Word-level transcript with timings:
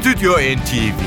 Stüdyo 0.00 0.32
NTV 0.32 1.02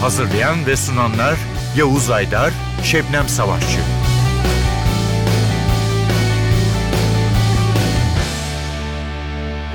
Hazırlayan 0.00 0.66
ve 0.66 0.76
sunanlar 0.76 1.38
Yavuz 1.76 2.10
Aydar, 2.10 2.52
Şebnem 2.84 3.28
Savaşçı. 3.28 3.78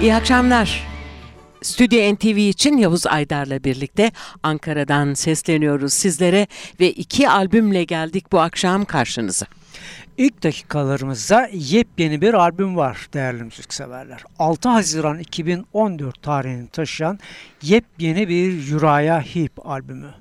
İyi 0.01 0.15
akşamlar. 0.15 0.87
Stüdyo 1.61 2.13
NTV 2.13 2.37
için 2.37 2.77
Yavuz 2.77 3.07
Aydar'la 3.07 3.63
birlikte 3.63 4.11
Ankara'dan 4.43 5.13
sesleniyoruz 5.13 5.93
sizlere 5.93 6.47
ve 6.79 6.91
iki 6.91 7.29
albümle 7.29 7.83
geldik 7.83 8.31
bu 8.31 8.39
akşam 8.39 8.85
karşınıza. 8.85 9.45
İlk 10.17 10.43
dakikalarımızda 10.43 11.49
yepyeni 11.53 12.21
bir 12.21 12.33
albüm 12.33 12.75
var 12.75 13.09
değerli 13.13 13.43
müzikseverler. 13.43 14.23
6 14.39 14.69
Haziran 14.69 15.19
2014 15.19 16.21
tarihini 16.21 16.67
taşıyan 16.67 17.19
yepyeni 17.61 18.27
bir 18.27 18.73
Uriah 18.73 19.21
Heep 19.21 19.67
albümü. 19.67 20.13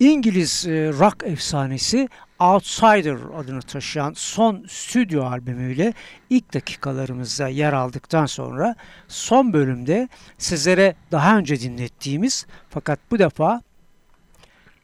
İngiliz 0.00 0.66
e, 0.66 0.92
rock 0.92 1.22
efsanesi 1.26 2.08
Outsider 2.40 3.16
adını 3.36 3.62
taşıyan 3.62 4.12
son 4.16 4.66
stüdyo 4.68 5.24
albümüyle 5.24 5.92
ilk 6.30 6.54
dakikalarımızda 6.54 7.48
yer 7.48 7.72
aldıktan 7.72 8.26
sonra 8.26 8.74
son 9.08 9.52
bölümde 9.52 10.08
sizlere 10.38 10.94
daha 11.12 11.38
önce 11.38 11.60
dinlettiğimiz 11.60 12.46
fakat 12.70 12.98
bu 13.10 13.18
defa 13.18 13.62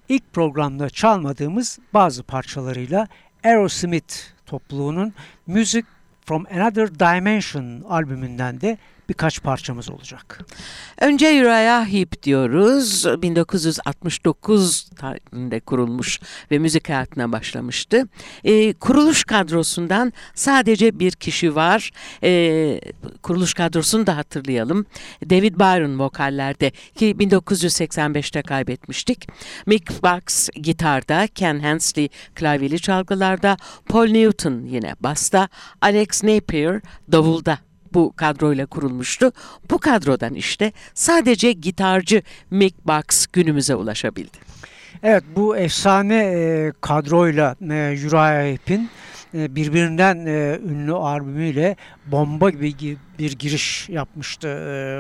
ilk 0.09 0.33
programda 0.33 0.91
çalmadığımız 0.91 1.79
bazı 1.95 2.23
parçalarıyla 2.23 3.09
Aerosmith 3.45 4.15
topluluğunun 4.47 5.15
Music 5.47 5.85
from 6.27 6.47
Another 6.47 6.95
Dimension 7.01 7.81
albümünden 7.89 8.61
de 8.61 8.79
birkaç 9.09 9.43
parçamız 9.43 9.91
olacak. 9.91 10.41
Önce 11.01 11.27
Uriah 11.27 11.87
Heep 11.87 12.23
diyoruz. 12.23 13.05
1969 13.23 14.91
tarihinde 14.97 15.61
kurulmuş 15.61 16.21
ve 16.51 16.59
müzik 16.59 16.89
hayatına 16.89 17.33
başlamıştı. 17.33 18.09
E, 18.45 18.73
kuruluş 18.73 19.25
kadrosundan 19.25 20.13
sadece 20.35 20.99
bir 20.99 21.13
kişi 21.13 21.55
var. 21.55 21.91
E, 22.23 22.81
kuruluş 23.23 23.55
kadrosunu 23.55 24.07
da 24.07 24.17
hatırlayalım. 24.17 24.87
David 25.31 25.55
Byron 25.55 25.99
vokallerde 25.99 26.71
ki 26.71 27.17
1985'te 27.19 28.43
kaybetmiştik. 28.43 29.29
Mick 29.67 30.03
Box 30.03 30.49
gitarda, 30.55 31.27
Ken 31.27 31.61
Hensley 31.61 32.09
klavyeli 32.35 32.81
çalgılarda, 32.81 33.57
Paul 33.89 34.07
Newton 34.07 34.63
yine 34.67 34.95
basta, 35.01 35.49
Alex 35.81 36.25
Napier 36.25 36.81
davulda 37.13 37.59
bu 37.95 38.13
kadroyla 38.17 38.67
kurulmuştu. 38.67 39.33
Bu 39.71 39.79
kadrodan 39.79 40.35
işte 40.35 40.73
sadece 40.95 41.53
gitarcı 41.53 42.23
Mick 42.51 42.87
Box 42.87 43.27
günümüze 43.27 43.75
ulaşabildi. 43.75 44.39
Evet 45.03 45.25
bu 45.37 45.57
efsane 45.57 46.17
e, 46.17 46.73
kadroyla 46.81 47.57
e, 47.63 47.97
Uriah 48.07 48.53
Heep'in 48.53 48.91
e, 49.35 49.55
birbirinden 49.57 50.27
e, 50.27 50.61
ünlü 50.65 50.93
albümüyle 50.93 51.77
bomba 52.07 52.51
gibi 52.51 52.97
bir 53.19 53.33
giriş 53.33 53.89
yapmıştı 53.89 54.49
e, 54.49 54.53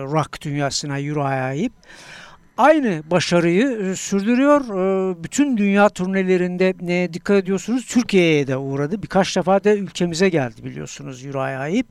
rock 0.02 0.42
dünyasına 0.42 0.94
Uriah 0.94 1.54
Heep. 1.54 1.72
Aynı 2.56 3.02
başarıyı 3.10 3.66
e, 3.66 3.96
sürdürüyor. 3.96 4.60
E, 4.60 5.24
bütün 5.24 5.56
dünya 5.56 5.88
turnelerinde 5.88 6.74
ne 6.80 7.12
dikkat 7.12 7.36
ediyorsunuz 7.36 7.86
Türkiye'ye 7.86 8.46
de 8.46 8.56
uğradı. 8.56 9.02
Birkaç 9.02 9.36
defa 9.36 9.64
da 9.64 9.74
ülkemize 9.74 10.28
geldi 10.28 10.64
biliyorsunuz 10.64 11.24
Uriah 11.24 11.68
Heep 11.68 11.86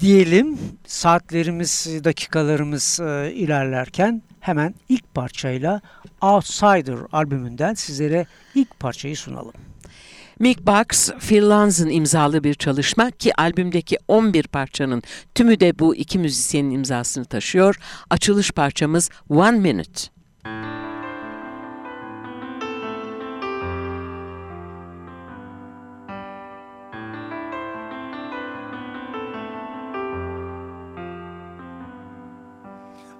diyelim 0.00 0.58
saatlerimiz, 0.86 1.86
dakikalarımız 2.04 3.00
e, 3.00 3.32
ilerlerken 3.34 4.22
hemen 4.40 4.74
ilk 4.88 5.14
parçayla 5.14 5.80
Outsider 6.22 6.98
albümünden 7.12 7.74
sizlere 7.74 8.26
ilk 8.54 8.80
parçayı 8.80 9.16
sunalım. 9.16 9.52
Mick 10.38 10.66
Box, 10.66 11.10
Phil 11.28 11.48
Lanz'ın 11.48 11.88
imzalı 11.88 12.44
bir 12.44 12.54
çalışma 12.54 13.10
ki 13.10 13.34
albümdeki 13.40 13.98
11 14.08 14.42
parçanın 14.46 15.02
tümü 15.34 15.60
de 15.60 15.78
bu 15.78 15.96
iki 15.96 16.18
müzisyenin 16.18 16.70
imzasını 16.70 17.24
taşıyor. 17.24 17.76
Açılış 18.10 18.50
parçamız 18.50 19.10
One 19.28 19.58
Minute. 19.58 20.21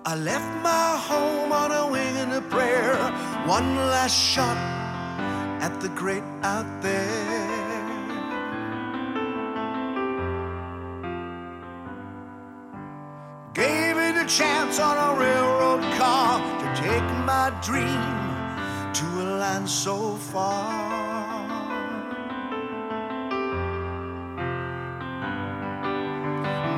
I 0.04 0.16
left 0.16 0.62
my 0.64 0.96
home 0.96 1.52
on 1.52 1.70
a 1.70 1.86
wing 1.86 2.16
and 2.16 2.32
a 2.32 2.40
prayer, 2.40 2.96
one 3.46 3.76
last 3.76 4.18
shot 4.18 4.56
at 5.62 5.80
the 5.80 5.90
great 5.90 6.24
out 6.42 6.66
there. 6.82 7.62
Gave 13.54 13.96
it 13.96 14.16
a 14.16 14.26
chance 14.26 14.80
on 14.80 14.96
a 14.98 15.20
railroad 15.20 15.82
car 15.94 16.41
to 16.62 16.66
take 16.82 17.08
my 17.24 17.56
dream 17.62 18.02
to 18.98 19.06
a 19.22 19.26
land 19.38 19.68
so 19.68 20.16
far. 20.16 20.92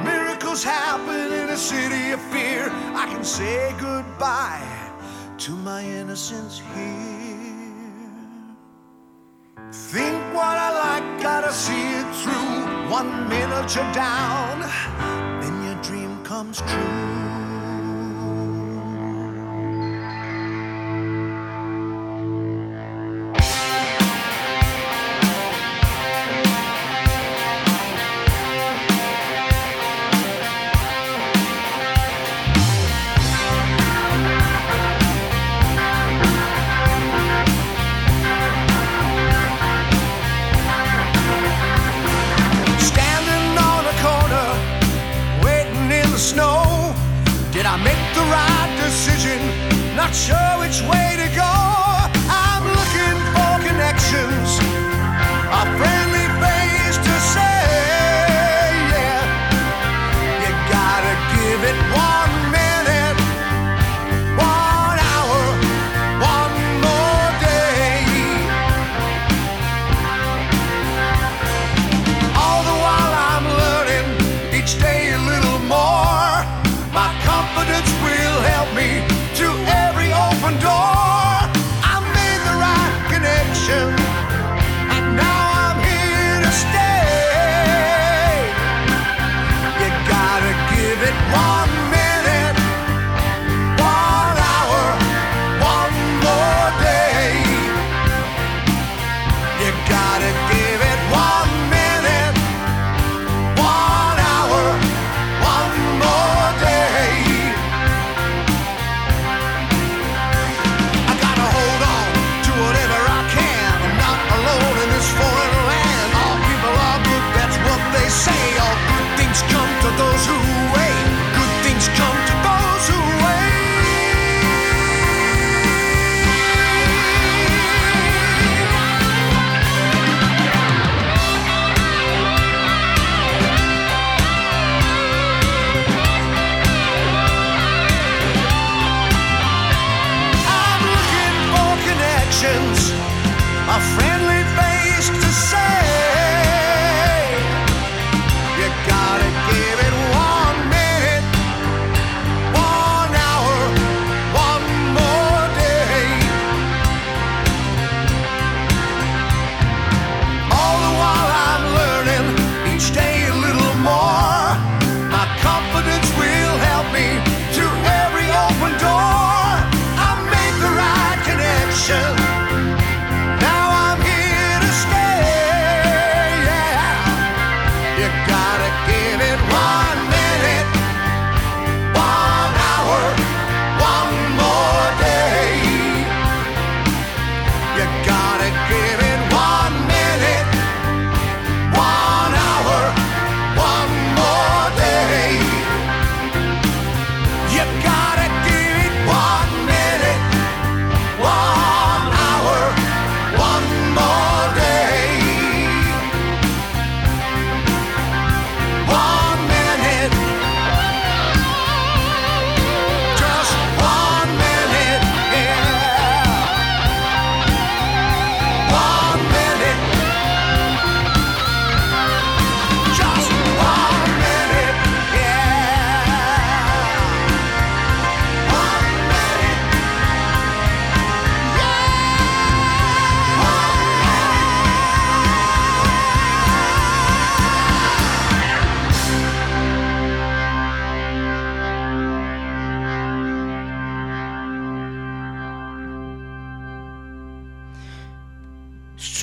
Miracles 0.05 0.63
happen 0.63 1.14
a 1.55 1.57
city 1.57 2.11
of 2.11 2.21
fear. 2.33 2.69
I 2.97 3.07
can 3.07 3.23
say 3.23 3.73
goodbye 3.79 4.67
to 5.39 5.53
my 5.53 5.85
innocence 5.85 6.61
here. 6.75 7.45
Think 9.71 10.19
what 10.35 10.57
I 10.67 10.71
like, 10.85 11.23
gotta 11.23 11.53
see 11.53 11.87
it 12.01 12.09
through. 12.23 12.91
One 12.91 13.29
minute 13.29 13.73
you're 13.73 13.93
down, 13.93 14.63
then 15.41 15.55
your 15.67 15.81
dream 15.81 16.25
comes 16.25 16.61
true. 16.61 17.24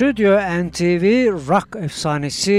Stüdyo 0.02 0.38
NTV 0.38 1.04
rock 1.48 1.76
efsanesi 1.76 2.52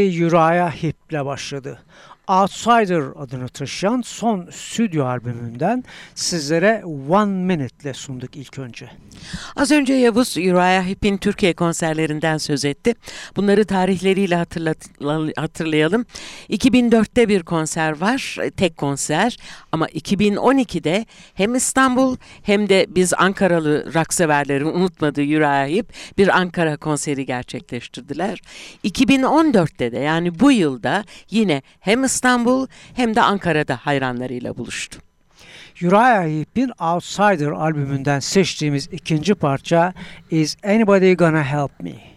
Heep 0.70 0.96
ile 1.10 1.26
başladı. 1.26 1.80
Outsider 2.28 3.04
adını 3.16 3.48
taşıyan 3.48 4.02
son 4.02 4.50
stüdyo 4.52 5.06
albümünden 5.06 5.84
sizlere 6.16 6.84
One 7.10 7.32
Minute 7.32 7.76
ile 7.84 7.94
sunduk 7.94 8.36
ilk 8.36 8.60
önce. 8.60 8.90
Az 9.56 9.72
önce 9.72 9.94
Yavuz 9.94 10.38
Uriah 10.38 10.86
Heep'in 10.86 11.18
Türkiye 11.18 11.54
konserlerinden 11.54 12.38
söz 12.38 12.66
etti. 12.66 12.96
Bunları 13.36 13.66
tarihleriyle 13.66 14.36
hatırlayalım. 15.36 16.06
2004'te 16.50 17.30
bir 17.30 17.44
konser 17.44 18.02
var, 18.02 18.38
tek 18.58 18.78
konser. 18.78 19.38
Ama 19.72 19.88
2012'de 19.88 21.06
hem 21.34 21.56
İstanbul 21.56 22.18
hem 22.44 22.70
de 22.70 22.86
biz 22.90 23.14
Ankaralı 23.14 23.94
rock 23.94 24.14
severlerin 24.14 24.66
unutmadığı 24.66 25.22
Uriah 25.22 25.68
Heep 25.68 25.94
bir 26.18 26.28
Ankara 26.28 26.78
konseri 26.78 27.26
gerçekleştirdiler. 27.26 28.42
2014'te 28.84 29.92
de 29.92 30.00
yani 30.00 30.40
bu 30.40 30.52
yılda 30.52 31.04
yine 31.30 31.62
hem 31.80 32.04
İstanbul 32.04 32.14
hem 32.94 33.16
de 33.16 33.22
Ankara'da 33.22 33.78
hayranlarıyla 33.78 34.58
buluştu. 34.58 35.00
Uriah 35.82 36.24
Heep'in 36.24 36.72
Outsider 36.80 37.52
albümünden 37.52 38.20
seçtiğimiz 38.20 38.90
ikinci 38.92 39.36
parça 39.36 39.94
Is 40.32 40.58
Anybody 40.64 41.14
Gonna 41.14 41.44
Help 41.44 41.80
Me? 41.80 42.13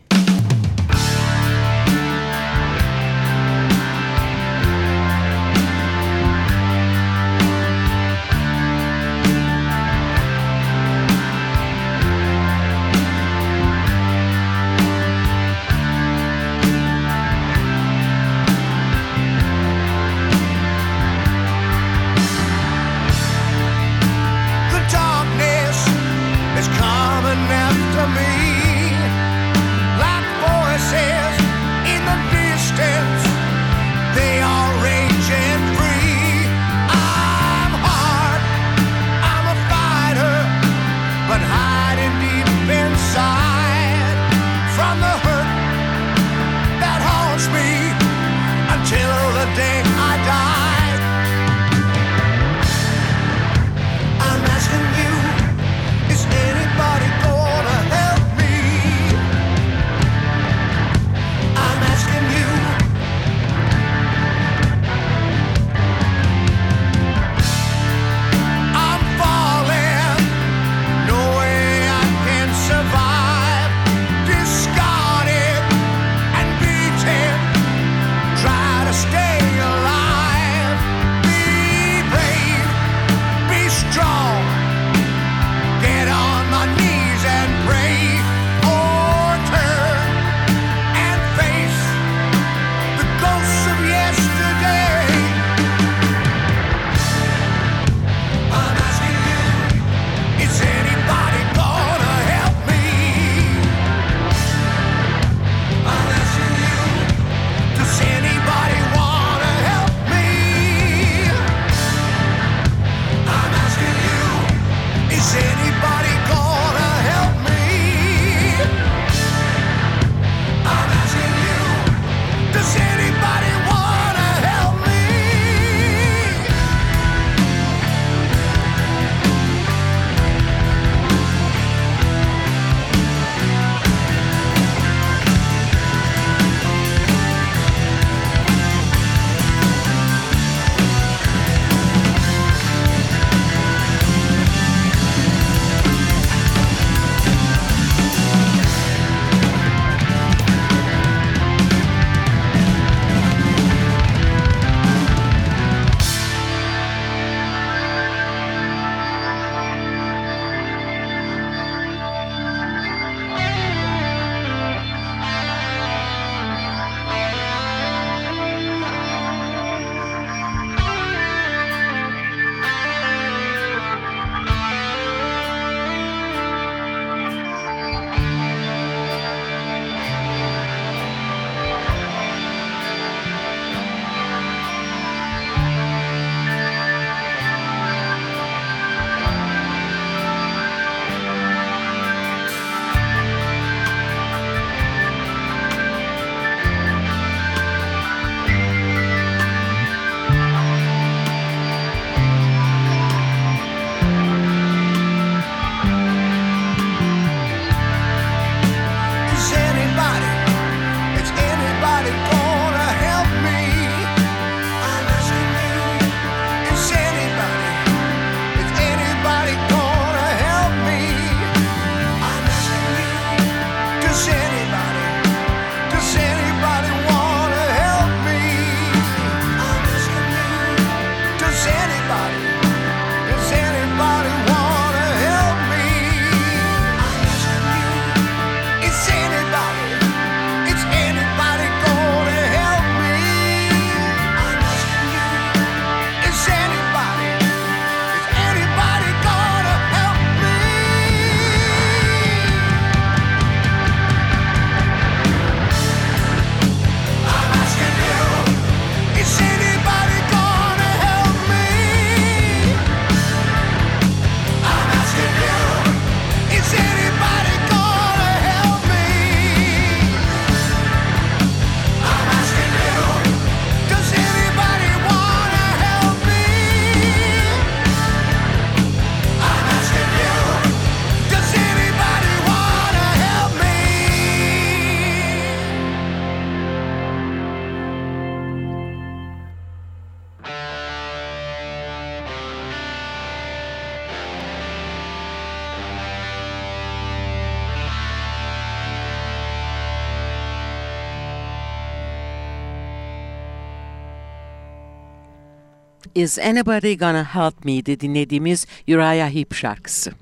Is 306.16 306.38
Anybody 306.38 306.96
Gonna 306.96 307.24
Help 307.34 307.64
Me'de 307.64 308.00
dinlediğimiz 308.00 308.66
Uriah 308.88 309.30
Heep 309.30 309.54
şarkısı. 309.54 310.12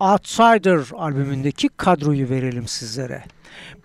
Outsider 0.00 0.80
albümündeki 0.98 1.68
kadroyu 1.68 2.30
verelim 2.30 2.68
sizlere. 2.68 3.24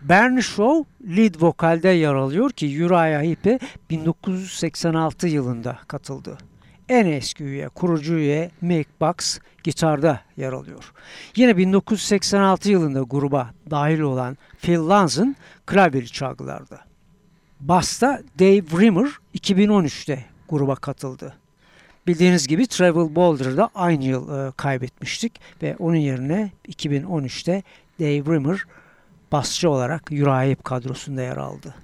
Bernie 0.01 0.41
Shaw 0.41 0.83
lead 1.17 1.41
vokalde 1.41 1.89
yer 1.89 2.13
alıyor 2.13 2.49
ki 2.51 2.85
Uriah 2.85 3.23
Heep'e 3.23 3.59
1986 3.89 5.27
yılında 5.27 5.79
katıldı. 5.87 6.37
En 6.89 7.05
eski 7.05 7.43
üye, 7.43 7.69
kurucu 7.69 8.13
üye 8.13 8.51
Mick 8.61 9.01
Box 9.01 9.39
gitarda 9.63 10.21
yer 10.37 10.53
alıyor. 10.53 10.93
Yine 11.35 11.57
1986 11.57 12.71
yılında 12.71 13.01
gruba 13.01 13.53
dahil 13.69 13.99
olan 13.99 14.37
Phil 14.61 14.79
Lanz'ın 14.79 15.35
klavyeli 15.65 16.07
çalgılarda. 16.07 16.79
Bass'ta 17.59 18.21
Dave 18.39 18.81
Rimmer 18.81 19.09
2013'te 19.35 20.30
gruba 20.51 20.75
katıldı. 20.75 21.33
Bildiğiniz 22.07 22.47
gibi 22.47 22.67
Travel 22.67 23.15
Boulder'da 23.15 23.69
aynı 23.75 24.03
yıl 24.03 24.47
e, 24.47 24.51
kaybetmiştik 24.51 25.39
ve 25.61 25.75
onun 25.79 25.95
yerine 25.95 26.51
2013'te 26.67 27.63
Dave 27.99 28.35
Rimmer 28.35 28.65
basçı 29.31 29.69
olarak 29.69 30.11
Heep 30.11 30.63
kadrosunda 30.63 31.21
yer 31.21 31.37
aldı. 31.37 31.75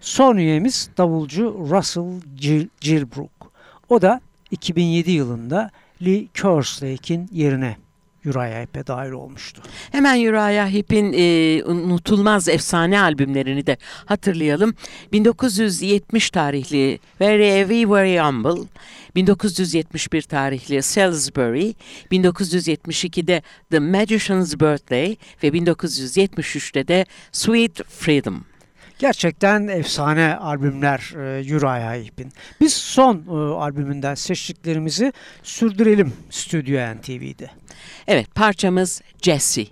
Son 0.00 0.36
üyemiz 0.36 0.90
davulcu 0.96 1.66
Russell 1.70 2.20
Gil 2.36 2.68
Gilbrook. 2.80 3.52
O 3.88 4.02
da 4.02 4.20
2007 4.50 5.10
yılında 5.10 5.70
Lee 6.02 6.26
Kerslake'in 6.34 7.28
yerine 7.32 7.76
Uriah 8.26 8.60
Heep'e 8.60 8.86
dahil 8.86 9.10
olmuştu. 9.10 9.62
Hemen 9.92 10.16
Uriah 10.16 10.72
Heep'in 10.72 11.12
e, 11.12 11.62
unutulmaz 11.64 12.48
efsane 12.48 13.00
albümlerini 13.00 13.66
de 13.66 13.76
hatırlayalım. 14.06 14.74
1970 15.12 16.30
tarihli 16.30 16.98
Very 17.20 17.50
Heavy 17.50 17.90
Very 17.90 18.18
Humble, 18.18 18.68
1971 19.14 20.22
tarihli 20.22 20.82
Salisbury, 20.82 21.74
1972'de 22.12 23.42
The 23.70 23.78
Magician's 23.78 24.60
Birthday 24.60 25.16
ve 25.42 25.48
1973'te 25.48 26.88
de 26.88 27.06
Sweet 27.32 27.80
Freedom. 27.88 28.53
Gerçekten 28.98 29.68
efsane 29.68 30.36
albümler 30.36 31.12
e, 31.14 31.56
Uriah 31.56 31.94
Heep'in. 31.94 32.32
Biz 32.60 32.72
son 32.72 33.24
e, 33.28 33.54
albümünden 33.54 34.14
seçtiklerimizi 34.14 35.12
sürdürelim 35.42 36.12
Stüdyo 36.30 36.94
NTV'de. 36.94 37.50
Evet 38.06 38.34
parçamız 38.34 39.02
Jesse. 39.22 39.66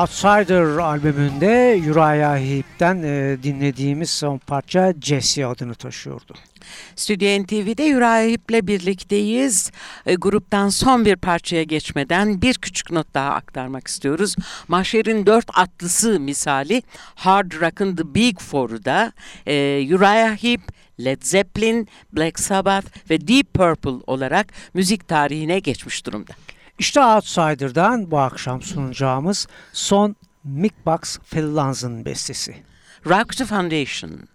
Outsider 0.00 0.62
albümünde 0.62 1.80
Uriah 1.90 2.38
Heep'ten 2.38 3.02
e, 3.02 3.42
dinlediğimiz 3.42 4.10
son 4.10 4.38
parça 4.38 4.94
Jesse 5.02 5.46
adını 5.46 5.74
taşıyordu. 5.74 6.34
Stüdyo 6.96 7.42
NTV'de 7.42 7.96
Uriah 7.96 8.30
Heep'le 8.30 8.66
birlikteyiz. 8.66 9.70
E, 10.06 10.14
gruptan 10.14 10.68
son 10.68 11.04
bir 11.04 11.16
parçaya 11.16 11.62
geçmeden 11.62 12.42
bir 12.42 12.54
küçük 12.54 12.90
not 12.90 13.14
daha 13.14 13.30
aktarmak 13.30 13.86
istiyoruz. 13.86 14.36
Mahşer'in 14.68 15.26
dört 15.26 15.58
atlısı 15.58 16.20
misali 16.20 16.82
Hard 17.14 17.52
Rock'ın 17.52 17.96
The 17.96 18.14
Big 18.14 18.40
Four'u 18.40 18.84
da 18.84 19.12
e, 19.46 19.86
Uriah 19.94 20.42
Heep, 20.42 20.60
Led 21.00 21.22
Zeppelin, 21.22 21.88
Black 22.12 22.38
Sabbath 22.40 23.10
ve 23.10 23.28
Deep 23.28 23.54
Purple 23.54 24.04
olarak 24.06 24.46
müzik 24.74 25.08
tarihine 25.08 25.58
geçmiş 25.58 26.06
durumda. 26.06 26.32
İşte 26.78 27.00
Outsider'dan 27.00 28.10
bu 28.10 28.18
akşam 28.18 28.62
sunacağımız 28.62 29.46
son 29.72 30.16
Mick 30.44 30.86
Box 30.86 31.18
Phil 31.18 31.56
bestesi. 32.04 32.56
Rock 33.06 33.36
the 33.36 33.44
Foundation. 33.44 34.28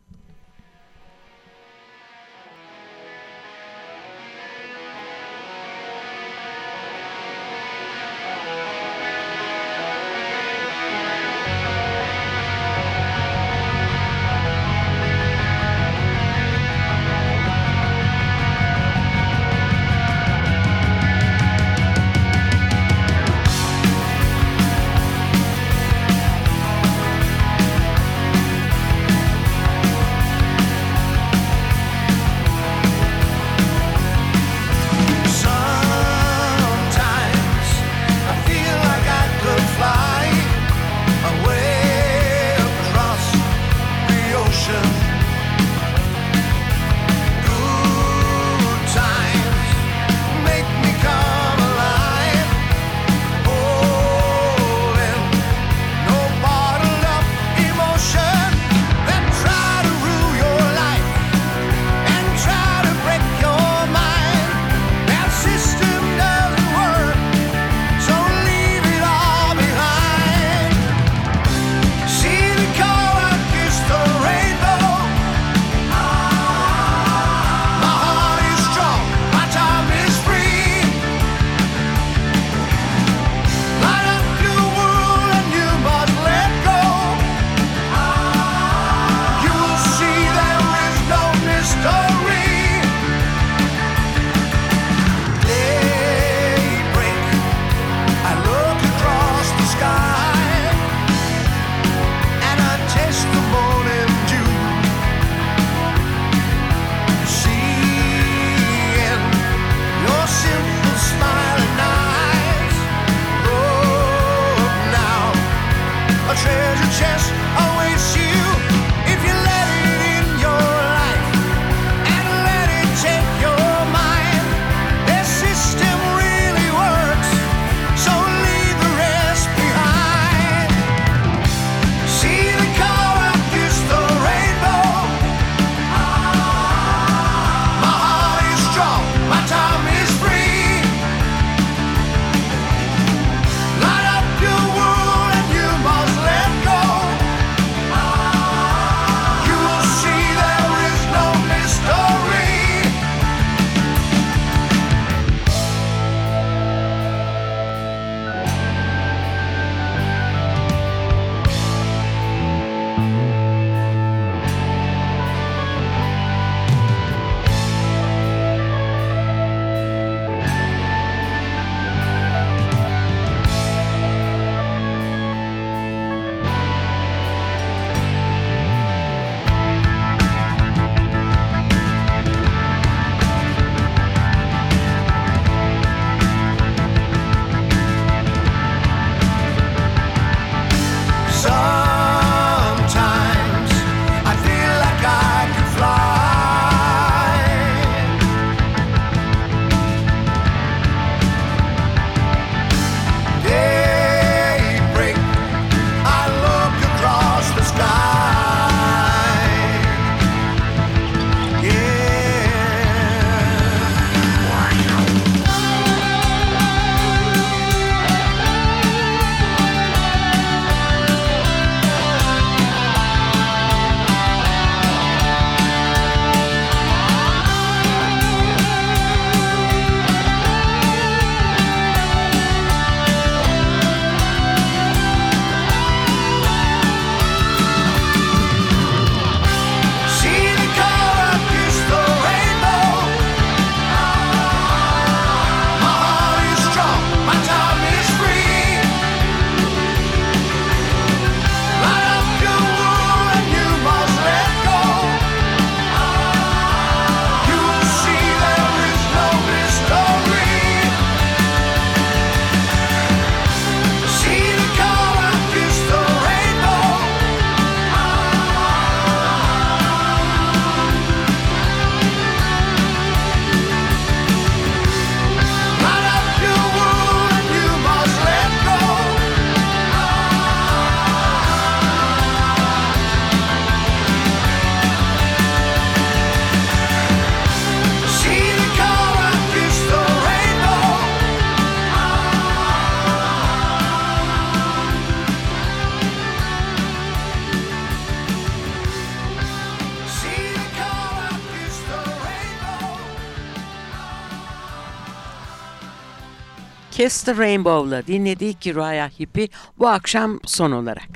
Orkestra 307.03 307.37
Rainbow'la 307.37 308.07
dinledik 308.07 308.67
Rüya 308.67 309.09
Hippie 309.19 309.47
bu 309.79 309.87
akşam 309.87 310.39
son 310.45 310.71
olarak. 310.71 311.09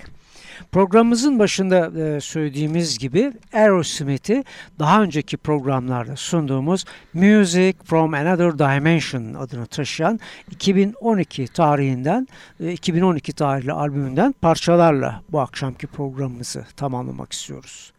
Programımızın 0.71 1.39
başında 1.39 2.01
e, 2.01 2.21
söylediğimiz 2.21 2.99
gibi 2.99 3.33
Aerosmith'i 3.53 4.43
daha 4.79 5.01
önceki 5.01 5.37
programlarda 5.37 6.15
sunduğumuz 6.15 6.85
Music 7.13 7.73
from 7.85 8.13
Another 8.13 8.59
Dimension 8.59 9.33
adını 9.33 9.65
taşıyan 9.65 10.19
2012 10.51 11.47
tarihinden 11.47 12.27
e, 12.59 12.71
2012 12.71 13.33
tarihli 13.33 13.71
albümünden 13.71 14.31
parçalarla 14.31 15.21
bu 15.29 15.39
akşamki 15.39 15.87
programımızı 15.87 16.65
tamamlamak 16.75 17.33
istiyoruz. 17.33 17.93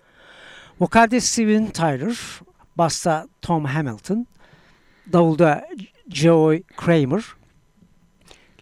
Vokalde 0.81 1.20
Steven 1.20 1.66
Tyler, 1.66 2.16
basta 2.77 3.27
Tom 3.42 3.64
Hamilton, 3.64 4.27
davulda 5.12 5.68
Joey 6.09 6.62
Kramer, 6.77 7.38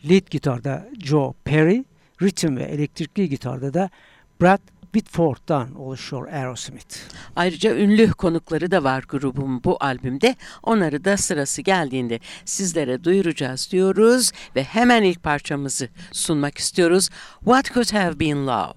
lead 0.04 0.30
gitarda 0.30 0.88
Joe 0.98 1.34
Perry, 1.44 1.84
ritim 2.22 2.56
ve 2.56 2.62
elektrikli 2.62 3.28
gitarda 3.28 3.74
da 3.74 3.90
Brad 4.40 4.60
Whitford'dan 4.96 5.74
oluşuyor 5.74 6.28
Aerosmith. 6.28 6.96
Ayrıca 7.36 7.76
ünlü 7.76 8.10
konukları 8.10 8.70
da 8.70 8.84
var 8.84 9.04
grubun 9.08 9.64
bu 9.64 9.76
albümde. 9.80 10.36
Onları 10.62 11.04
da 11.04 11.16
sırası 11.16 11.62
geldiğinde 11.62 12.20
sizlere 12.44 13.04
duyuracağız 13.04 13.68
diyoruz 13.72 14.32
ve 14.56 14.64
hemen 14.64 15.02
ilk 15.02 15.22
parçamızı 15.22 15.88
sunmak 16.12 16.58
istiyoruz. 16.58 17.08
What 17.44 17.74
Could 17.74 17.92
Have 17.92 18.20
Been 18.20 18.46
Love? 18.46 18.74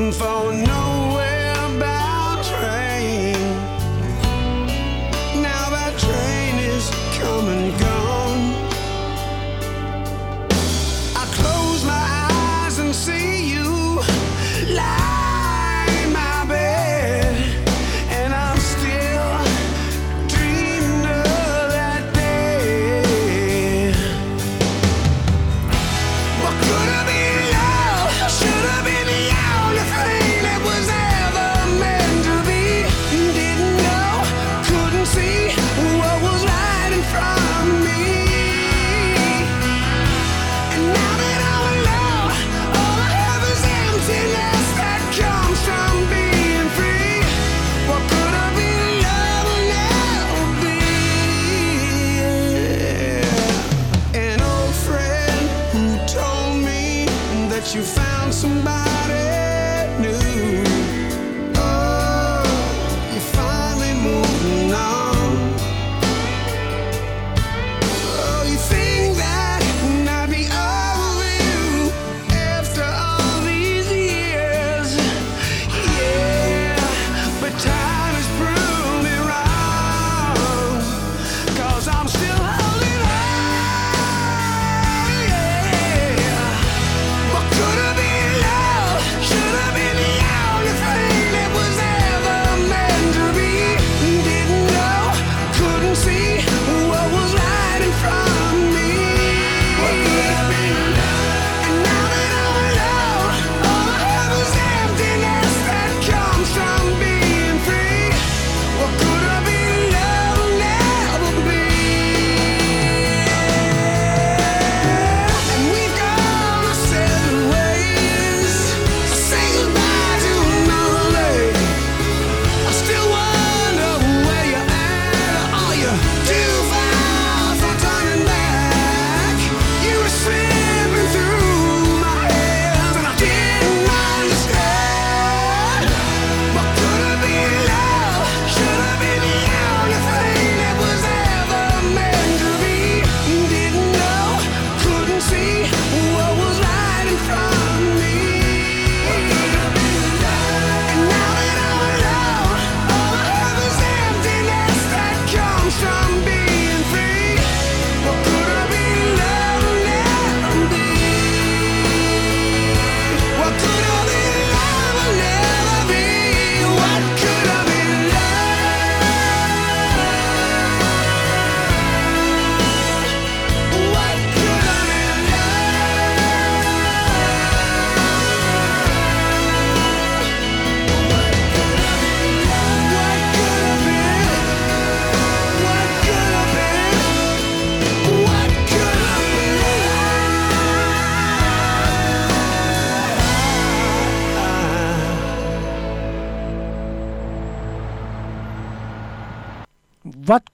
for 0.00 0.54
no 0.54 0.79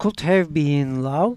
Could 0.07 0.21
Have 0.21 0.55
Been 0.55 1.05
Love, 1.05 1.37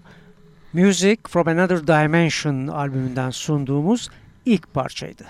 Music 0.72 1.18
From 1.28 1.48
Another 1.48 1.86
Dimension 1.86 2.66
albümünden 2.66 3.30
sunduğumuz 3.30 4.08
ilk 4.46 4.74
parçaydı. 4.74 5.24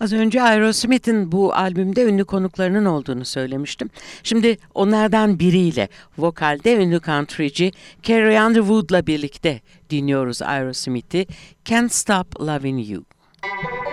Az 0.00 0.12
önce 0.12 0.42
Aerosmith'in 0.42 1.32
bu 1.32 1.54
albümde 1.54 2.04
ünlü 2.04 2.24
konuklarının 2.24 2.84
olduğunu 2.84 3.24
söylemiştim. 3.24 3.90
Şimdi 4.22 4.56
onlardan 4.74 5.38
biriyle 5.38 5.88
vokalde 6.18 6.76
ünlü 6.76 7.00
countryci 7.00 7.72
Carrie 8.02 8.42
Underwood'la 8.42 9.06
birlikte 9.06 9.60
dinliyoruz 9.90 10.42
Aerosmith'i 10.42 11.26
Can't 11.64 11.92
Stop 11.92 12.40
Loving 12.40 12.90
You. 12.90 13.04
Müzik 13.44 13.91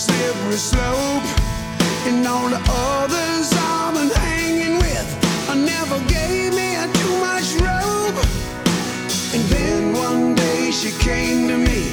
slippery 0.00 0.56
slope, 0.56 1.28
and 2.08 2.26
all 2.26 2.48
the 2.48 2.62
others 2.68 3.52
I've 3.52 3.92
been 3.92 4.08
hanging 4.08 4.76
with, 4.78 5.08
I 5.52 5.54
never 5.54 5.98
gave 6.08 6.54
me 6.60 6.70
too 7.00 7.14
much 7.28 7.48
rope. 7.60 8.20
And 9.34 9.42
then 9.52 9.92
one 9.92 10.34
day 10.34 10.70
she 10.70 10.90
came 11.04 11.48
to 11.48 11.56
me, 11.58 11.92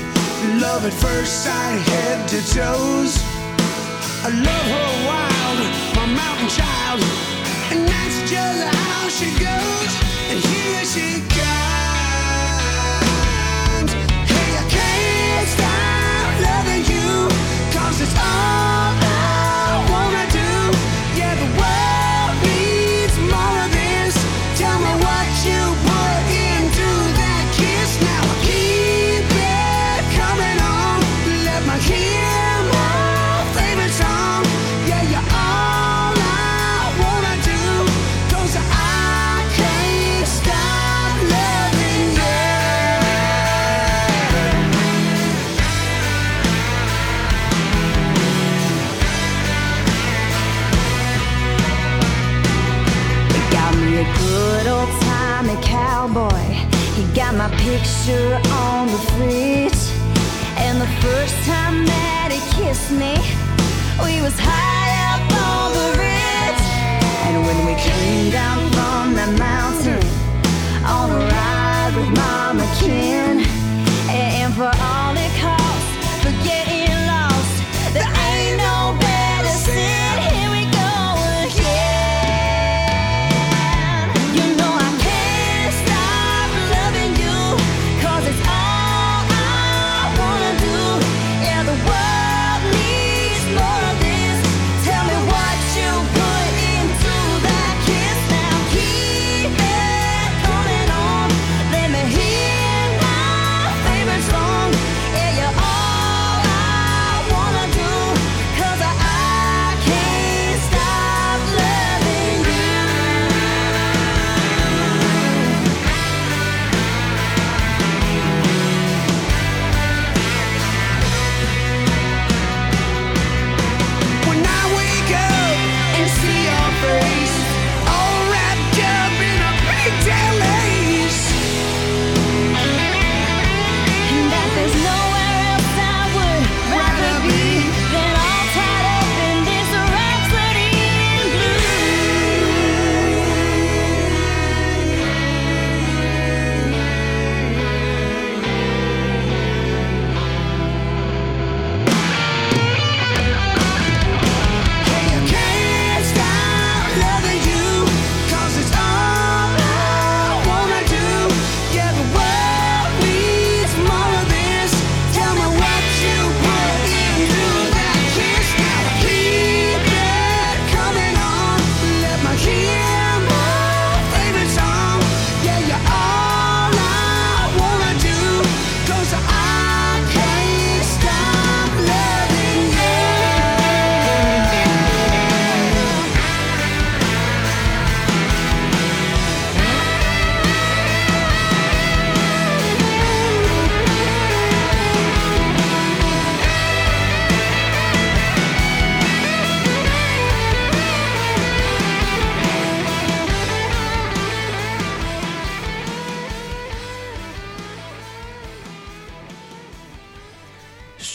love 0.64 0.86
at 0.86 0.94
first 0.94 1.44
sight, 1.44 1.80
head 1.92 2.30
to 2.30 2.40
toes. 2.56 3.14
I 4.24 4.30
love 4.50 4.68
her 4.76 4.92
wild, 5.10 5.60
my 6.00 6.08
mountain 6.22 6.50
child, 6.60 7.02
and 7.72 7.80
that's 7.92 8.20
just 8.32 8.62
how 8.74 9.10
she 9.10 9.30
goes. 9.48 9.92
And 10.32 10.40
here 10.40 10.86
she 10.86 11.28
comes. 11.28 11.57
Cause 17.98 18.12
it's 18.12 18.20
all 18.20 19.07
picture 57.78 58.40
on 58.54 58.88
the 58.88 58.98
fridge. 59.14 59.84
And 60.58 60.82
the 60.82 60.88
first 61.02 61.36
time 61.46 61.86
that 61.86 62.30
he 62.32 62.40
kissed 62.58 62.92
me, 62.92 63.14
we 64.04 64.22
was 64.22 64.38
high. 64.40 64.87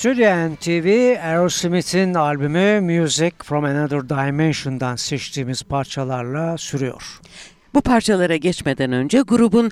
Stüdyo 0.02 0.54
NTV 0.54 1.18
Aerosmith'in 1.22 2.14
albümü 2.14 2.80
Music 2.80 3.32
From 3.44 3.64
Another 3.64 4.08
Dimension'dan 4.08 4.96
seçtiğimiz 4.96 5.62
parçalarla 5.62 6.58
sürüyor. 6.58 7.20
Bu 7.74 7.80
parçalara 7.80 8.36
geçmeden 8.36 8.92
önce 8.92 9.20
grubun 9.20 9.70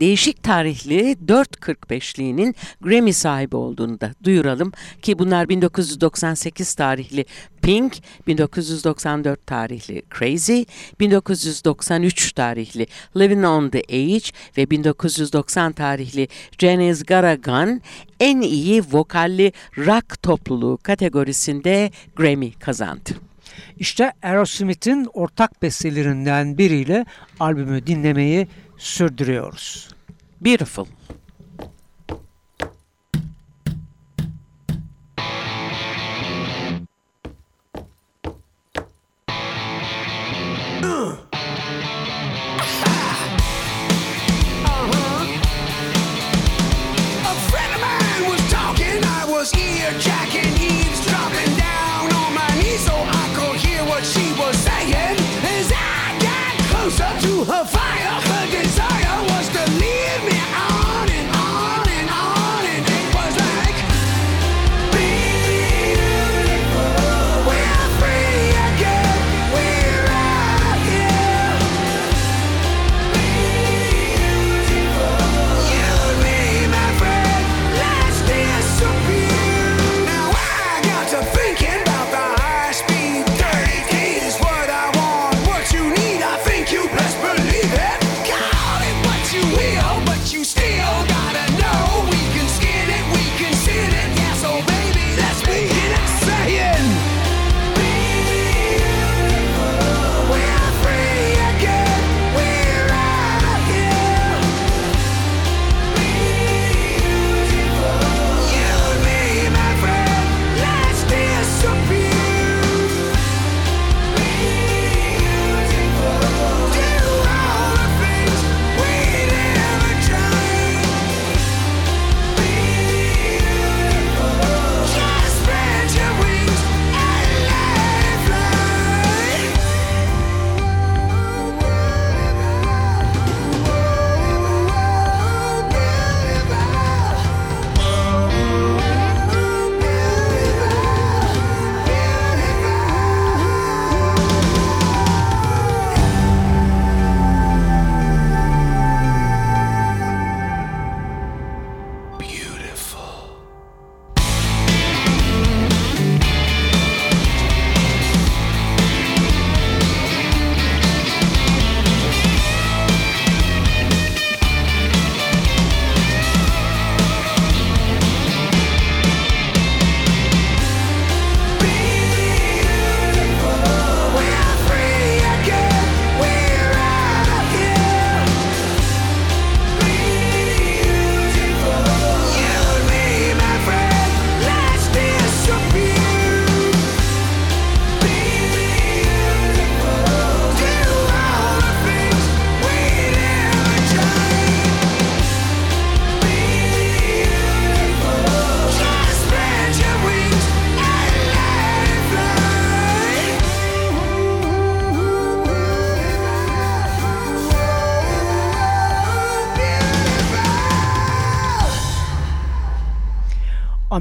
değişik 0.00 0.42
tarihli 0.42 1.16
4.45'liğinin 1.26 2.54
Grammy 2.80 3.12
sahibi 3.12 3.56
olduğunu 3.56 4.00
da 4.00 4.12
duyuralım 4.24 4.72
ki 5.02 5.18
bunlar 5.18 5.48
1998 5.48 6.74
tarihli 6.74 7.24
Pink, 7.62 7.96
1994 8.26 9.46
tarihli 9.46 10.02
Crazy, 10.18 10.62
1993 11.00 12.32
tarihli 12.32 12.86
Living 13.16 13.44
on 13.44 13.70
the 13.70 13.78
Age 13.78 14.30
ve 14.56 14.70
1990 14.70 15.72
tarihli 15.72 16.28
Janis 16.58 17.04
Garagan 17.04 17.80
en 18.20 18.40
iyi 18.40 18.82
vokalli 18.92 19.52
rock 19.78 20.22
topluluğu 20.22 20.78
kategorisinde 20.82 21.90
Grammy 22.16 22.52
kazandı. 22.52 23.10
İşte 23.78 24.12
Aerosmith'in 24.22 25.08
ortak 25.12 25.62
bestelerinden 25.62 26.58
biriyle 26.58 27.04
albümü 27.40 27.86
dinlemeyi 27.86 28.48
sürdürüyoruz. 28.78 29.88
Beautiful. 30.40 30.86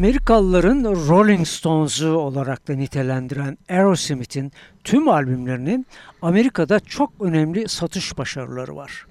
Amerikalıların 0.05 0.83
Rolling 0.83 1.47
Stones'u 1.47 2.09
olarak 2.09 2.67
da 2.67 2.73
nitelendiren 2.73 3.57
Aerosmith'in 3.69 4.51
tüm 4.83 5.09
albümlerinin 5.09 5.85
Amerika'da 6.21 6.79
çok 6.79 7.13
önemli 7.19 7.69
satış 7.69 8.17
başarıları 8.17 8.75
var. 8.75 9.05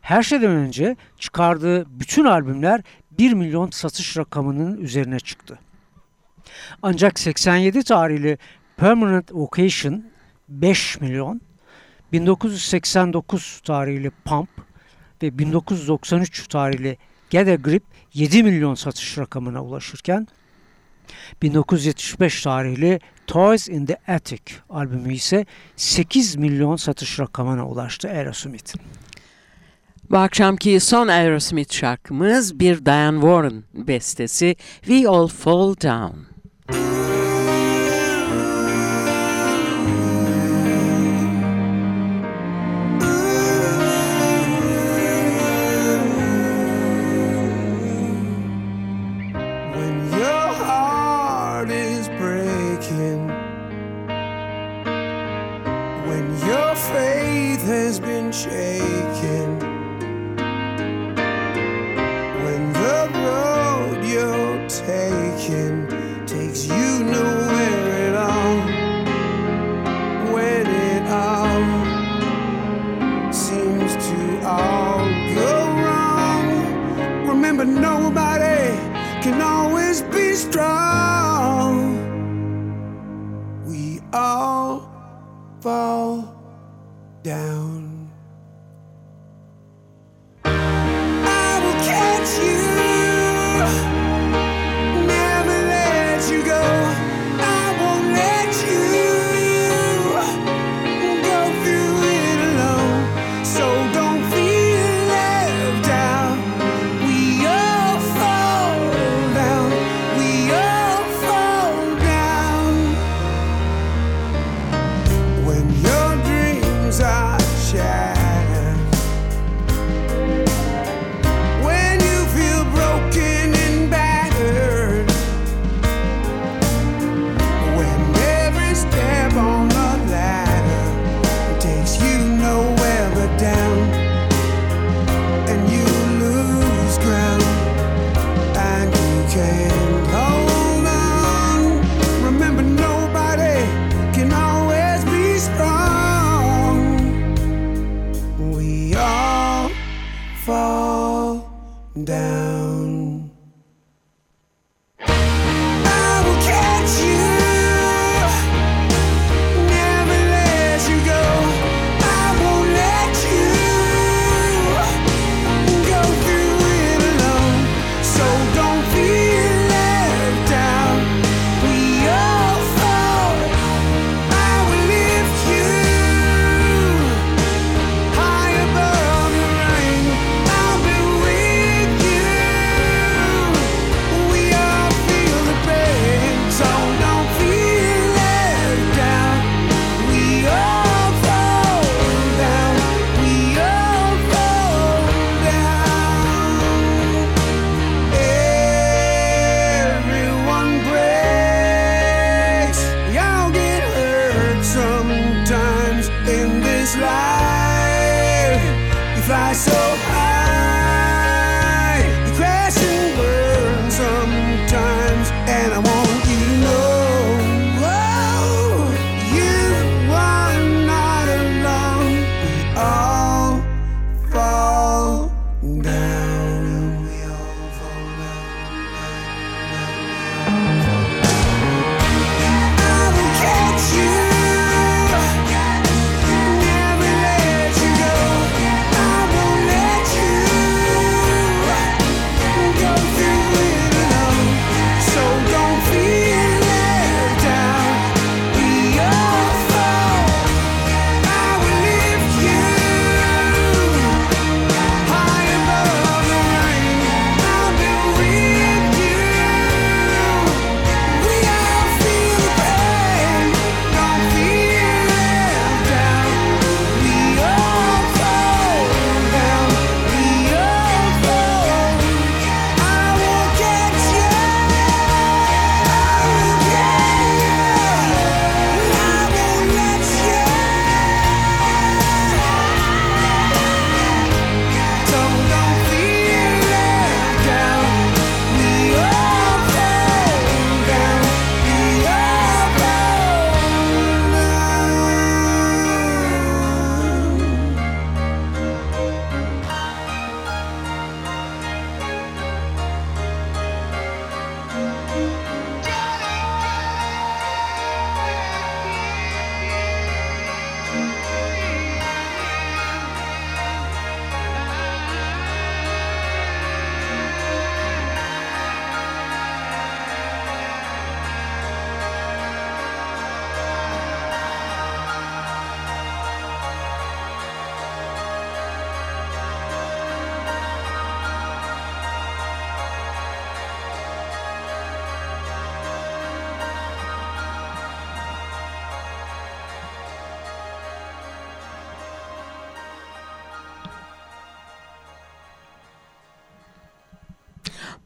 Her 0.00 0.22
şeyden 0.22 0.50
önce 0.50 0.96
çıkardığı 1.18 1.86
bütün 2.00 2.24
albümler 2.24 2.80
1 3.18 3.32
milyon 3.32 3.70
satış 3.70 4.16
rakamının 4.16 4.76
üzerine 4.76 5.20
çıktı. 5.20 5.58
Ancak 6.82 7.18
87 7.18 7.82
tarihli 7.82 8.38
Permanent 8.76 9.30
Vacation 9.32 10.04
5 10.48 11.00
milyon, 11.00 11.40
1989 12.12 13.60
tarihli 13.64 14.10
Pump 14.24 14.48
ve 15.22 15.38
1993 15.38 16.48
tarihli 16.48 16.98
Get 17.30 17.48
a 17.48 17.54
Grip 17.54 17.93
7 18.14 18.42
milyon 18.42 18.74
satış 18.74 19.18
rakamına 19.18 19.64
ulaşırken 19.64 20.28
1975 21.42 22.42
tarihli 22.42 23.00
Toys 23.26 23.68
in 23.68 23.86
the 23.86 23.96
Attic 24.08 24.42
albümü 24.70 25.14
ise 25.14 25.46
8 25.76 26.36
milyon 26.36 26.76
satış 26.76 27.20
rakamına 27.20 27.68
ulaştı 27.68 28.08
Aerosmith'in. 28.08 28.80
Bu 30.10 30.18
akşamki 30.18 30.80
son 30.80 31.08
Aerosmith 31.08 31.74
şarkımız 31.74 32.60
bir 32.60 32.86
Diane 32.86 33.20
Warren 33.20 33.64
bestesi 33.74 34.56
We 34.82 35.08
All 35.08 35.28
Fall 35.28 35.74
Down. 35.74 36.33
Shaken, 58.44 59.58
when 62.44 62.62
the 62.74 62.98
road 63.24 64.04
you're 64.04 64.68
taking 64.68 65.88
takes 66.26 66.66
you 66.66 67.04
nowhere 67.04 67.88
at 68.06 68.14
all, 68.14 68.56
when 70.34 70.66
it 70.66 71.04
all 71.08 71.64
seems 73.32 73.96
to 74.08 74.20
all 74.44 75.08
go 75.34 75.52
wrong. 75.82 76.46
Remember, 77.26 77.64
nobody 77.64 78.76
can 79.22 79.40
always 79.40 80.02
be 80.02 80.34
strong. 80.34 81.72
We 83.64 84.02
all 84.12 84.80
fall 85.62 86.36
down. 87.22 87.93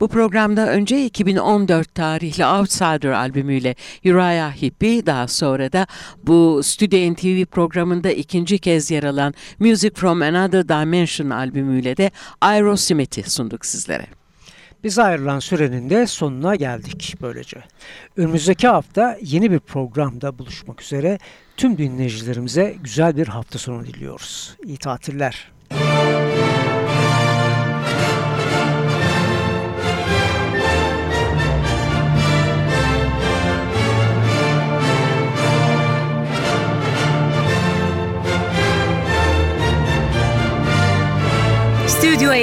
Bu 0.01 0.09
programda 0.09 0.69
önce 0.69 1.05
2014 1.05 1.95
tarihli 1.95 2.47
Outsider 2.47 3.11
albümüyle 3.11 3.75
Uriah 4.05 4.63
Heep'i 4.63 5.07
daha 5.07 5.29
sonra 5.29 5.73
da 5.73 5.87
bu 6.23 6.61
Studio 6.63 7.13
NTV 7.13 7.45
programında 7.45 8.11
ikinci 8.11 8.59
kez 8.59 8.91
yer 8.91 9.03
alan 9.03 9.35
Music 9.59 9.91
from 9.95 10.23
Another 10.23 10.69
Dimension 10.69 11.31
albümüyle 11.31 11.97
de 11.97 12.11
Aerosmith'i 12.41 13.31
sunduk 13.31 13.67
sizlere. 13.67 14.07
Biz 14.85 14.99
ayrılan 14.99 15.39
sürenin 15.39 15.91
de 15.91 16.07
sonuna 16.07 16.55
geldik 16.55 17.15
böylece. 17.23 17.57
Önümüzdeki 18.17 18.69
hafta 18.69 19.19
yeni 19.23 19.51
bir 19.51 19.59
programda 19.59 20.39
buluşmak 20.39 20.83
üzere 20.83 21.19
tüm 21.57 21.79
dinleyicilerimize 21.79 22.77
güzel 22.83 23.17
bir 23.17 23.29
hafta 23.29 23.59
sonu 23.59 23.87
diliyoruz. 23.87 24.57
İyi 24.65 24.77
tatiller. 24.77 25.53
Stüdyo 25.71 26.48